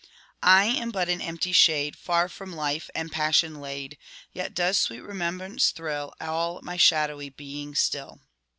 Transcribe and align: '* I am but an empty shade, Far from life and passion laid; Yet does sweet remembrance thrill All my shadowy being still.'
'* 0.27 0.41
I 0.41 0.63
am 0.63 0.89
but 0.89 1.09
an 1.09 1.21
empty 1.21 1.51
shade, 1.51 1.95
Far 1.95 2.27
from 2.27 2.53
life 2.55 2.89
and 2.95 3.11
passion 3.11 3.61
laid; 3.61 3.99
Yet 4.33 4.55
does 4.55 4.79
sweet 4.79 5.01
remembrance 5.01 5.69
thrill 5.69 6.15
All 6.19 6.59
my 6.63 6.75
shadowy 6.75 7.29
being 7.29 7.75
still.' 7.75 8.19